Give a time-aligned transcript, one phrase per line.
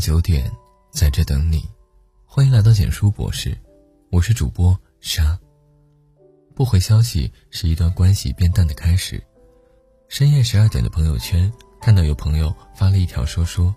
[0.00, 0.50] 九点，
[0.90, 1.62] 在这等你。
[2.24, 3.54] 欢迎来到简书博士，
[4.10, 5.38] 我是主播沙。
[6.54, 9.22] 不回消息是一段关系变淡的开始。
[10.08, 13.74] 深夜十二点的朋友圈，看到有朋友发了一条说说，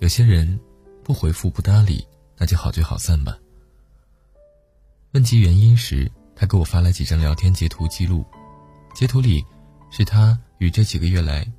[0.00, 0.60] 有些人
[1.02, 3.34] 不回复不搭理，那就好聚好散吧。
[5.12, 8.26] 问及原因时，他给我发来几张聊天截图记录，
[8.94, 9.42] 截图里
[9.90, 11.50] 是他与这几个月来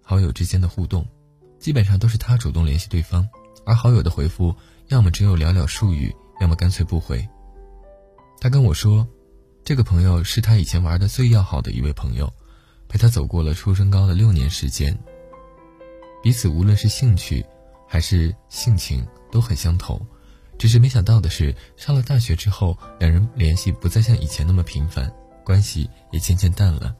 [0.00, 1.06] 好友之间的互动。
[1.64, 3.26] 基本上都是他主动联系对方，
[3.64, 4.54] 而好友的回复
[4.88, 7.26] 要么只有寥寥数语，要么干脆不回。
[8.38, 9.08] 他跟我说，
[9.64, 12.30] 这个朋友是他以前玩的最要好的一位朋友，
[12.86, 14.94] 陪他走过了初升高的六年时间。
[16.22, 17.42] 彼此无论是兴趣
[17.88, 19.98] 还是性情都很相投，
[20.58, 25.10] 只是没想到的是，上了大学之后，两人联系不再像以前那么频繁，
[25.42, 26.94] 关系也渐渐淡了。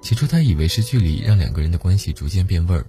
[0.00, 2.86] 起初他以为是距离让两个人的关系逐渐变味儿。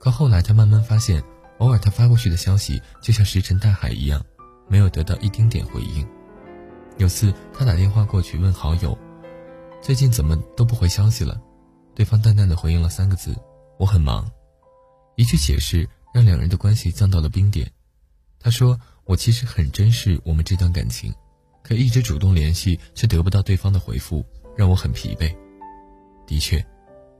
[0.00, 1.22] 可后来，他慢慢发现，
[1.58, 4.24] 偶尔他发过去的消息就像石沉大海一样，
[4.66, 6.08] 没有得到一丁点回应。
[6.96, 8.96] 有次他打电话过去问好友
[9.82, 11.38] ：“最近怎么都不回消息了？”
[11.94, 13.36] 对方淡淡的回应了三个字
[13.78, 14.26] ：“我很忙。”
[15.16, 17.70] 一句解释让两人的关系降到了冰点。
[18.38, 21.12] 他说：“我其实很珍视我们这段感情，
[21.62, 24.24] 可一直主动联系却得不到对方的回复，
[24.56, 25.30] 让我很疲惫。”
[26.26, 26.64] 的确，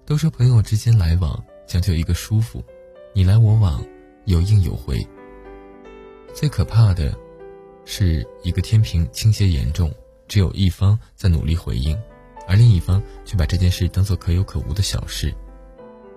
[0.07, 1.45] 都说朋友之间来往。
[1.71, 2.61] 讲究一个舒服，
[3.15, 3.81] 你来我往，
[4.25, 5.07] 有应有回。
[6.35, 7.17] 最可怕的，
[7.85, 9.89] 是一个天平倾斜严重，
[10.27, 11.97] 只有一方在努力回应，
[12.49, 15.33] 而另一方却把这件事当做可有可无的小事。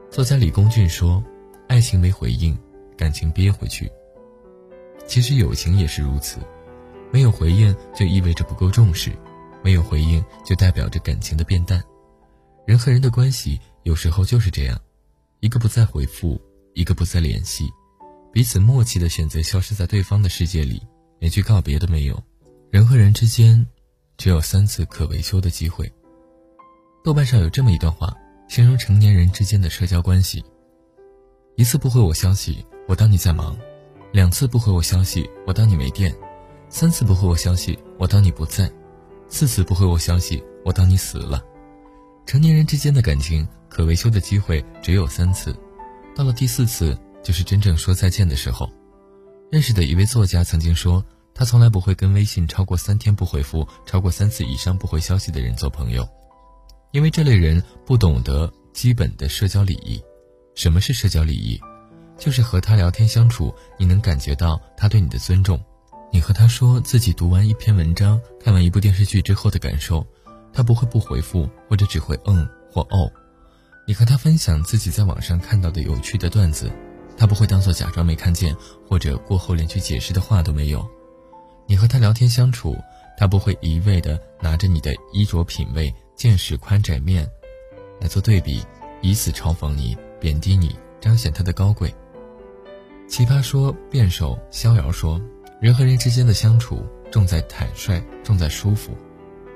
[0.10, 1.24] 作家李公俊说
[1.70, 2.58] ：“爱情没回应，
[2.98, 3.88] 感情憋回去。”
[5.06, 6.40] 其实友情也是如此，
[7.12, 9.12] 没有回应就意味着不够重视，
[9.64, 11.80] 没有回应就代表着感情的变淡。
[12.66, 14.76] 人和人的关系有时候就是这样。
[15.44, 16.40] 一个不再回复，
[16.74, 17.70] 一个不再联系，
[18.32, 20.82] 彼此默契的选择消失在对方的世界里，
[21.20, 22.18] 连句告别都没有。
[22.72, 23.68] 人和人之间，
[24.16, 25.92] 只有三次可维修的机会。
[27.04, 28.16] 豆瓣上有这么一段话，
[28.48, 30.42] 形容成年人之间的社交关系：
[31.58, 33.54] 一次不回我消息，我当你在忙；
[34.14, 36.10] 两次不回我消息，我当你没电；
[36.70, 38.70] 三次不回我消息，我当你不在；
[39.28, 41.44] 四次不回我消息，我当你死了。
[42.26, 43.48] 成年人之间的感情。
[43.70, 45.52] 可维修的机会只有三次，
[46.16, 48.70] 到了第四次就是真正说再见的时候。
[49.52, 56.08] 认识的一位作家曾经说，他从来不会跟微信超过三天不回复、超过三次以上不回消息的人做朋友，
[56.92, 60.00] 因为这类人不懂得基本的社交礼仪。
[60.54, 61.60] 什么是社交礼仪？
[62.16, 65.60] 就是和他聊天相处，你能感觉到他对你的尊重。
[66.12, 70.06] 你和他说自己读完一篇文章、看完一部电视剧之后的感受，
[70.54, 73.12] 他不会不回复，或者只会嗯或哦。
[73.86, 76.72] 你和他分享自己在网上看到的有趣的段子，
[77.18, 78.56] 他不会当做假装没看见，
[78.88, 80.88] 或者过后连句解释的话都没有。
[81.68, 82.78] 你和他聊天相处，
[83.18, 87.28] 他不会一味的拿着你的衣着品味、见识宽窄面
[88.00, 88.62] 来做对比，
[89.02, 91.94] 以此嘲讽你、贬低你，彰显他的高贵。
[93.08, 95.22] 奇葩说辩手逍遥说
[95.60, 98.98] ：“人和人之间的相处，重在坦率，重在舒服。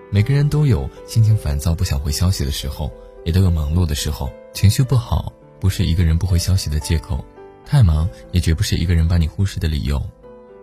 [0.09, 2.91] 每个人都有心情烦躁、不想回消息的时候。”
[3.25, 7.25] 也都有忙碌的时候，情绪不好不是一个人不回消息的借口，
[7.65, 10.01] 太忙也绝不是一个人把你忽视的理由。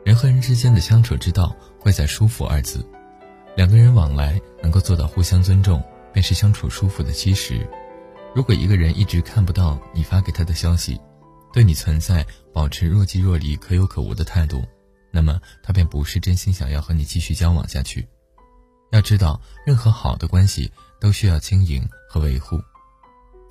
[0.03, 2.83] 人和人之间的相处之道，贵在舒服二字。
[3.55, 7.69] 两个人往来能够做到互相尊重，便是相处舒服的基石。
[8.35, 10.99] 如果一个人一直看不到你发给他的消息，
[11.53, 14.65] 对你存在保持若即若离、可有可无的态度，
[15.11, 18.09] 那么他便不是真心想要和你继续交往下去。
[18.95, 22.61] 要知道，任何好的关系都需要经营和维护。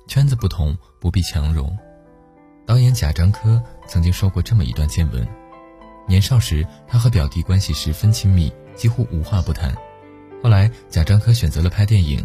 [0.08, 1.76] 圈子不同，不必强融。
[2.64, 5.28] 导演贾樟柯曾经说过这么一段见闻：
[6.08, 9.76] 年少时，他和表弟关系十分亲密，几乎无话不谈。
[10.42, 12.24] 后来，贾樟柯选择了拍电影，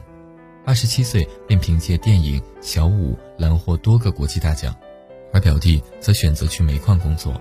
[0.65, 4.73] 二十七岁便凭借电影《小五》揽获多个国际大奖，
[5.33, 7.33] 而表弟则选择去煤矿工作，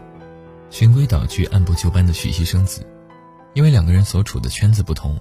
[0.70, 2.84] 循规蹈矩、按部就班的娶妻生子。
[3.54, 5.16] 因为两个人所处的圈子不同。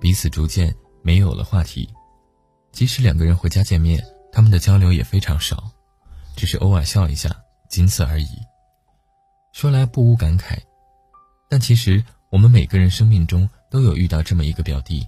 [0.00, 1.88] 彼此逐渐没有了话题，
[2.72, 4.02] 即使两个人回家见面，
[4.32, 5.70] 他们的交流也非常少，
[6.34, 7.30] 只是偶尔笑一下，
[7.68, 8.28] 仅此而已。
[9.52, 10.56] 说来不无感慨，
[11.48, 15.06] 但其实我们每个人生命中都有遇到这么一个表弟。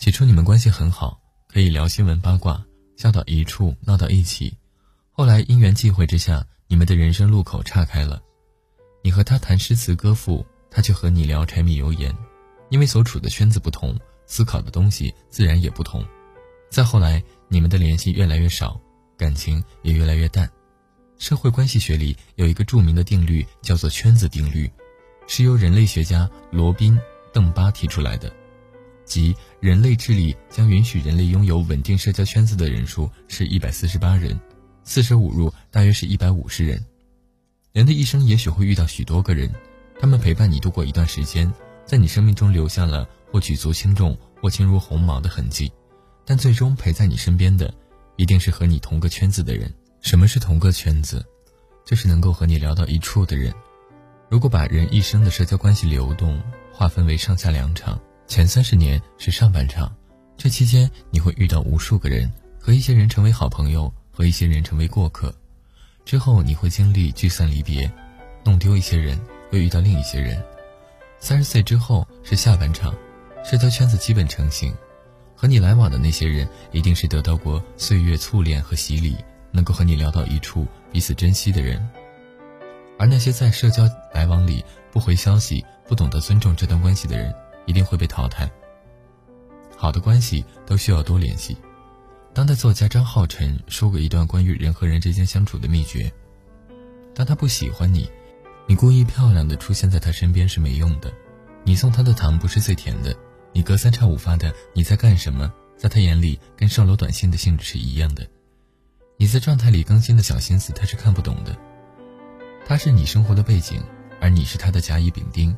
[0.00, 2.64] 起初你们关系很好，可以聊新闻八卦，
[2.96, 4.52] 笑到一处，闹到一起。
[5.12, 8.20] 后来因缘际会之下，你们的人生路口岔开了。
[9.04, 12.14] 你和他谈诗词歌赋，他却和你聊柴米油盐，
[12.70, 13.96] 因为所处的圈子不同。
[14.26, 16.04] 思考的东西自然也不同，
[16.70, 18.80] 再后来，你们的联系越来越少，
[19.16, 20.50] 感情也越来越淡。
[21.18, 24.70] 社会关系学里有一个著名的定律，叫做圈子定律，
[25.26, 26.94] 是由人类学家罗宾·
[27.32, 28.30] 邓巴提出来的，
[29.04, 34.38] 即人类智力将允许人类拥有稳定社交圈子的人数是一百四十八人，
[34.84, 36.84] 四舍五入大约是一百五十人。
[37.72, 39.50] 人的一生也许会遇到许多个人，
[40.00, 41.50] 他们陪伴你度过一段时间，
[41.86, 45.70] 在你生命中留下了或举足轻重或轻如鸿毛的痕迹，
[46.24, 47.72] 但最终陪在你身边的，
[48.16, 49.72] 一定是和你同个圈子的人。
[50.00, 51.24] 什么是同个圈子？
[51.84, 53.52] 就是能够和你聊到一处的人。
[54.28, 56.42] 如果把人一生的社交关系流动
[56.72, 59.94] 划分为上下两场，前三十年是上半场，
[60.36, 65.32] 这期间你会遇到无数个人，和一些人成为好朋友，和一些人成为过客。
[66.04, 67.90] 之后你会经历聚散离别，
[68.44, 69.16] 弄丢一些人，
[69.52, 70.40] 又遇到另一些人。
[71.20, 72.94] 三十岁之后是下半场，
[73.48, 74.74] 社交圈子基本成型，
[75.36, 79.16] 和你来往的那些人一定是得到过岁月淬炼和洗礼，
[79.52, 81.88] 能够和你聊到一处，彼此珍惜的人。
[82.98, 87.32] 而那些在社交来往里不回消息、不懂得尊重这段关系的人，
[87.66, 88.50] 一定会被淘汰。
[89.76, 91.56] 好的关系都需要多联系。
[92.34, 96.12] 当代作家张浩晨说过一段关于人和人之间相处的秘诀：
[97.14, 98.10] 当他不喜欢你，
[98.66, 101.10] 你故意漂亮的出现在他身边是没用的；
[101.62, 103.12] 你送他的糖不是最甜的；
[103.56, 108.22] 你隔三差五发的你在干什么，在他眼里跟上楼短信的性质是一样的；
[109.16, 111.56] 你在状态里更新的小心思他是看不懂的。
[112.66, 113.82] 他是你生活的背景，
[114.20, 115.56] 而你是他的甲乙丙丁。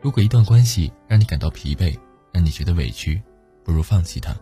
[0.00, 1.98] 如果一段关系让你感到疲惫，
[2.32, 3.20] 让你觉得委屈，
[3.64, 4.32] 不如放弃他。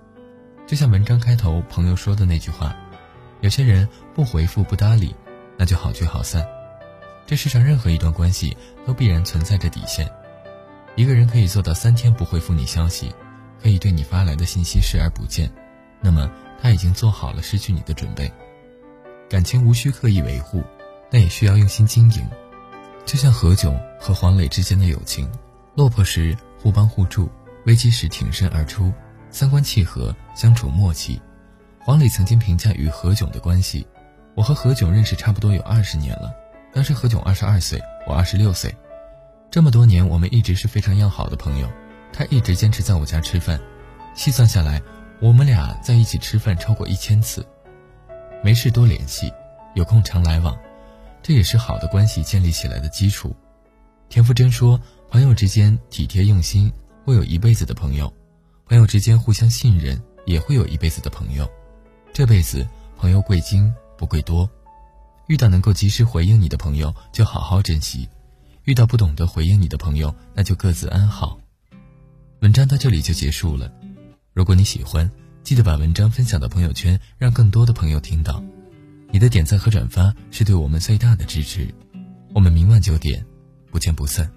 [0.66, 2.76] 就像文章开头朋友说的那句话
[3.40, 5.16] ：“有些人不回复不搭理，
[5.56, 6.46] 那就好聚好散。”
[7.24, 8.54] 这世上任何一段关系
[8.86, 10.06] 都必然存在着底线。
[10.94, 13.14] 一个人可以做到三天不回复你消息，
[13.62, 15.50] 可以对你发来的信息视而不见，
[16.00, 16.30] 那么
[16.60, 18.30] 他已经做好了失去你的准备。
[19.28, 20.62] 感情无需刻意维护，
[21.10, 22.28] 但也需要用心经营。
[23.06, 25.30] 就像何炅和黄磊之间的友情，
[25.74, 27.30] 落魄时互帮互助，
[27.64, 28.92] 危机时挺身而出。
[29.30, 31.18] 三观契合，相处默契。
[31.80, 33.86] 黄磊曾经评价与何炅的关系
[34.36, 36.30] ：“我和何炅认识差不多有二十年了，
[36.70, 38.72] 当时何炅二十二岁，我二十六岁，
[39.52, 41.70] 这么多年我们一直是非常要好的朋友。
[42.10, 43.60] 他一直坚持在我家吃饭，
[44.14, 44.80] 细算下来，
[45.20, 47.46] 我们俩在一起吃饭超过一千次。
[48.42, 49.30] 没事多联系，
[49.74, 50.58] 有空常来往，
[51.22, 53.36] 这也是好的关系建立起来的基础。”
[54.08, 54.80] 田馥甄说
[55.12, 56.72] ：“朋友之间体贴用心，
[57.04, 58.10] 会有一辈子的朋友。”
[58.64, 61.46] 朋友之间互相信任，也会有一辈子的朋友。
[62.10, 62.66] 这辈子
[62.96, 64.48] 朋友贵精不贵多，
[65.26, 68.08] 遇到能够及时回应你的朋友，就好好珍惜；
[68.64, 71.38] 遇到不懂得回应你的朋友，那就各自安好。
[72.40, 73.72] 文章到这里就结束了。
[74.32, 75.10] 如果你喜欢，
[75.42, 78.42] 记得把文章分享到朋友圈，让更多的朋友听到。
[79.10, 81.74] 你的点赞和转发是对我们最大的支持。
[82.32, 83.24] 我们明晚九点，
[83.70, 84.30] 不见不散。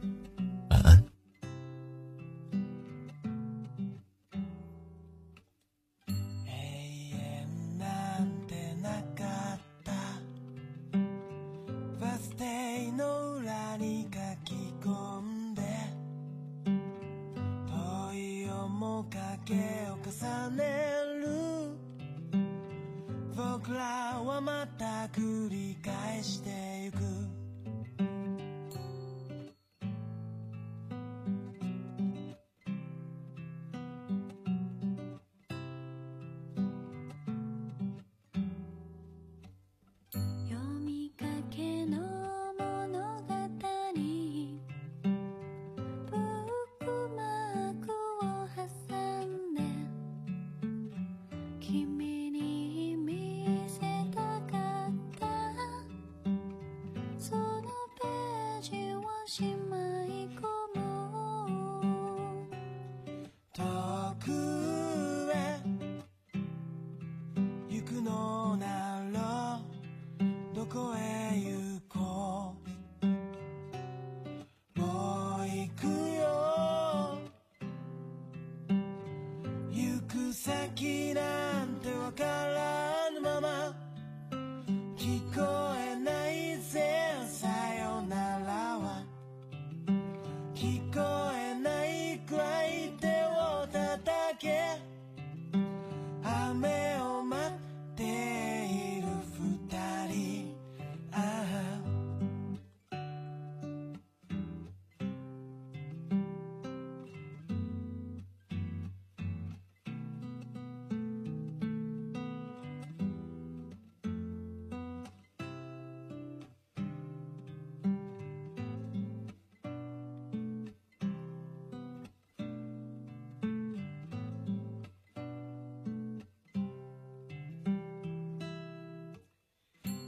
[23.35, 27.44] 僕らはまた繰り返していく。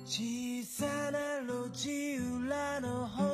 [0.09, 0.23] 小
[0.63, 3.26] さな路地裏の方